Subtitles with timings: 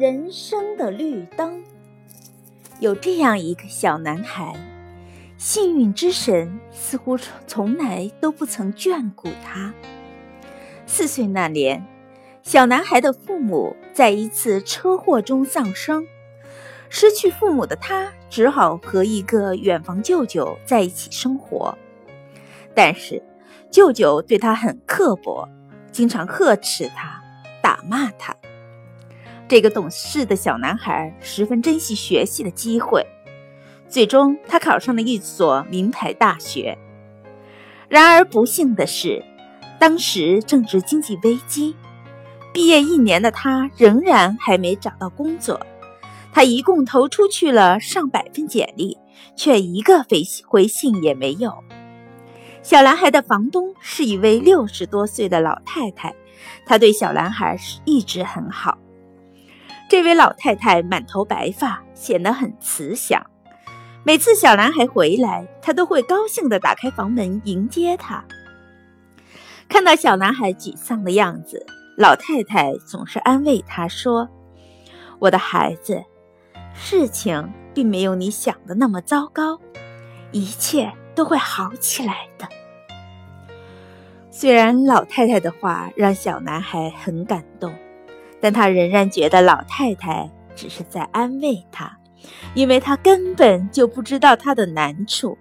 [0.00, 1.62] 人生的绿灯。
[2.78, 4.54] 有这样一个小男孩，
[5.36, 9.74] 幸运之神似乎从来都不曾眷顾他。
[10.86, 11.86] 四岁那年，
[12.42, 16.06] 小男孩的父母在一次车祸中丧生，
[16.88, 21.76] 失去父母的他只好和一个远房舅舅在一起生活。
[22.74, 23.22] 但是，
[23.70, 25.46] 舅舅对他很刻薄，
[25.92, 27.22] 经常呵斥他，
[27.62, 28.34] 打骂他。
[29.50, 33.04] 这个懂事的小男孩十分珍惜学习的机会，
[33.88, 36.78] 最终他考上了一所名牌大学。
[37.88, 39.24] 然而不幸的是，
[39.80, 41.74] 当时正值经济危机，
[42.52, 45.60] 毕业一年的他仍然还没找到工作。
[46.32, 48.96] 他一共投出去了上百份简历，
[49.34, 51.52] 却一个回回信也没有。
[52.62, 56.14] 小男孩的房东是一位六十多岁的老太太，
[56.64, 58.78] 她对小男孩一直很好。
[59.90, 63.20] 这位老太太满头白发，显得很慈祥。
[64.04, 68.24] 每次小男孩回来，她都会高兴地打开房门迎接他。
[69.68, 71.66] 看到小男孩沮丧的样子，
[71.96, 74.28] 老太太总是安慰他说
[75.18, 76.04] ：“我的孩子，
[76.72, 79.58] 事情并没有你想的那么糟糕，
[80.30, 82.48] 一切都会好起来的。”
[84.30, 87.74] 虽然老太太的话让小男孩很感动。
[88.40, 91.98] 但他仍然觉得老太太只是在安慰他，
[92.54, 95.36] 因为他根本就不知道他的难处。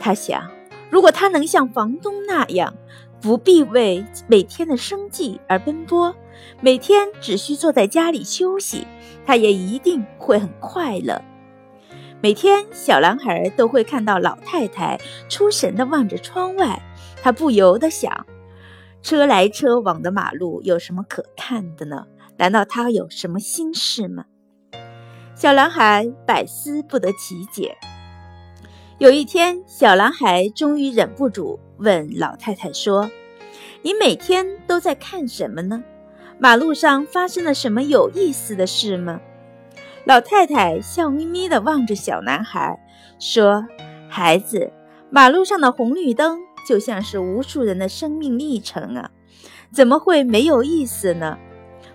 [0.00, 0.50] 他想，
[0.90, 2.74] 如果他能像房东那样，
[3.20, 6.14] 不必为每天的生计而奔波，
[6.60, 8.86] 每天只需坐在家里休息，
[9.24, 11.22] 他也一定会很快乐。
[12.20, 16.80] 每天，小男孩都会看到老太太出神地望着窗外，
[17.22, 18.26] 他不由得想。
[19.02, 22.06] 车来车往的马路有什么可看的呢？
[22.36, 24.24] 难道他有什么心事吗？
[25.34, 27.76] 小男孩百思不得其解。
[28.98, 33.10] 有一天，小男孩终于忍不住问老太太说
[33.82, 35.82] ：“你每天都在看什么呢？
[36.38, 39.20] 马路上发生了什么有意思的事吗？”
[40.06, 42.78] 老太太笑眯眯地望着小男孩
[43.18, 43.66] 说
[44.08, 44.72] ：“孩子，
[45.10, 46.38] 马路上的红绿灯。”
[46.72, 49.10] 就像是无数人的生命历程啊，
[49.70, 51.36] 怎么会没有意思呢？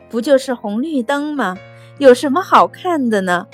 [0.07, 1.57] 不就是红绿灯吗？
[1.97, 3.47] 有什么好看的呢？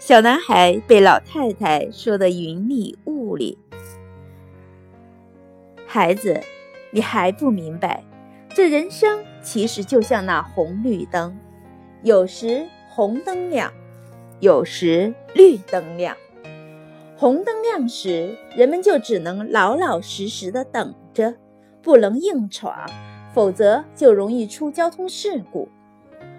[0.00, 3.56] 小男孩被老太太说的云里雾里。
[5.86, 6.40] 孩子，
[6.90, 8.02] 你还不明白，
[8.52, 11.38] 这人生其实就像那红绿灯，
[12.02, 13.72] 有时红灯亮，
[14.40, 16.16] 有时绿灯亮。
[17.20, 21.34] 红灯亮时，人们就只能老老实实的等着，
[21.82, 22.88] 不能硬闯，
[23.34, 25.68] 否则就容易出交通事故。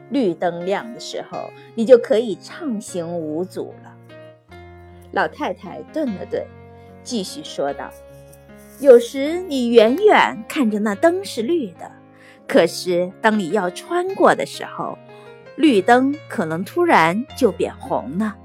[0.09, 3.94] 绿灯亮的时候，你就可以畅行无阻了。
[5.12, 6.45] 老太太顿了顿，
[7.03, 7.90] 继续说道
[8.79, 11.91] ：“有时你远远看着那灯是绿的，
[12.47, 14.97] 可是当你要穿过的时候，
[15.57, 18.38] 绿灯可能突然就变红了。”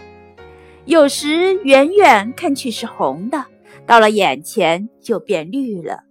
[0.87, 3.47] 有时远远看去是红的，
[3.87, 6.05] 到了眼前就变绿了。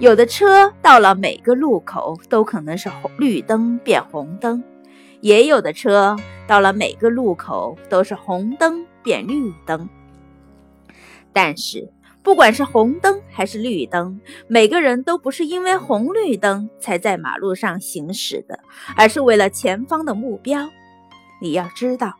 [0.00, 4.64] 有的车到了每个路口都可能是红绿灯变红灯，
[5.20, 6.16] 也有的车
[6.48, 9.88] 到了每个路口都是红灯变绿灯。
[11.32, 11.88] 但是
[12.20, 18.58] 不管是红灯还是绿灯，每个人都不是因为红绿灯才在马路上行驶的，
[18.96, 20.68] 而是为了前方的目标。
[21.40, 22.16] 你要知道。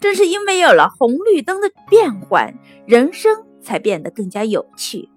[0.00, 2.54] 正是因为有了红绿灯的变换，
[2.86, 5.08] 人生才变得更加有趣。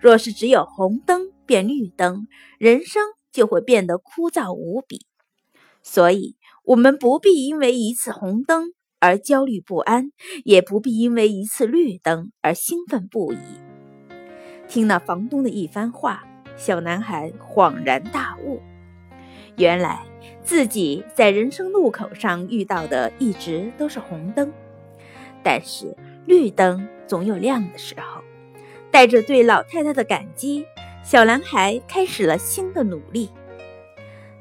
[0.00, 2.26] 若是只有红灯变绿灯，
[2.58, 3.02] 人生
[3.32, 5.06] 就会变得枯燥无比。
[5.82, 10.10] 所以，我们不必因为一次红灯而焦虑不安，
[10.44, 13.38] 也不必因为一次绿灯而兴奋不已。
[14.68, 16.24] 听了房东的一番话，
[16.56, 18.60] 小男孩恍然大悟。
[19.56, 20.04] 原来
[20.46, 24.52] 自己在人生路口上遇到的一直都是红灯，
[25.42, 25.92] 但是
[26.24, 28.22] 绿灯总有亮的时候。
[28.92, 30.64] 带着对老太太的感激，
[31.02, 33.28] 小男孩开始了新的努力。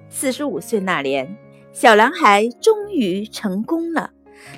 [0.08, 1.36] 四十五岁那年，
[1.74, 4.12] 小男孩终于成功了，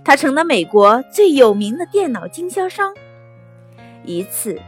[0.04, 2.94] 他成了美国最有名的电脑经销商。
[4.04, 4.60] 一次。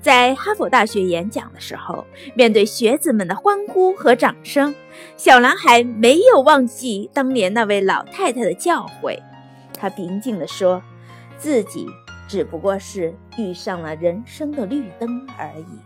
[0.00, 4.74] 在哈佛大学演讲的时候，面对学子们的欢呼和掌声，
[5.16, 9.18] 小男孩没有忘记当年那位老太太的教诲。
[9.78, 10.82] 他平静地说
[11.36, 11.86] ：“自己
[12.28, 15.78] 只不过是遇上了人生的绿灯而已。”